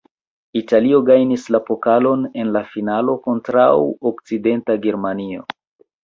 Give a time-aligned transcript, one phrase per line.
[0.59, 3.67] Italio gajnis la pokalon en la finalo kontraŭ
[4.13, 5.45] Okcidenta Germanio.